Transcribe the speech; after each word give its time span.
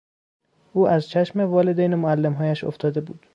او 0.73 0.87
از 0.87 1.09
چشم 1.09 1.39
والدین 1.39 1.93
و 1.93 1.97
معلمهایش 1.97 2.63
افتاده 2.63 3.01
بود. 3.01 3.25